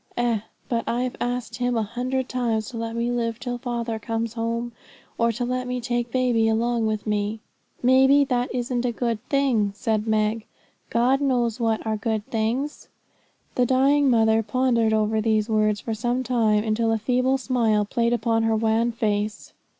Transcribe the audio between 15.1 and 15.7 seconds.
these